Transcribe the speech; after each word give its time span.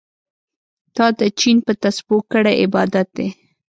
تا 0.95 1.05
د 1.19 1.21
چين 1.39 1.57
په 1.65 1.73
تسبو 1.81 2.17
کړی 2.31 2.55
عبادت 2.65 3.07
دی 3.17 3.27